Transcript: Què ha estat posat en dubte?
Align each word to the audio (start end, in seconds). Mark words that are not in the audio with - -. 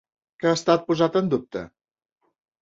Què 0.43 0.47
ha 0.51 0.53
estat 0.59 0.85
posat 0.87 1.19
en 1.21 1.29
dubte? 1.35 1.63